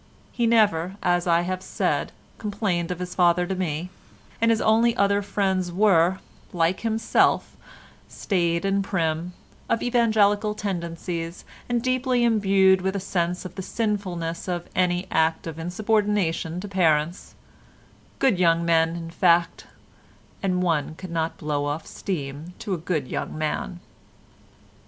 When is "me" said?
3.53-3.91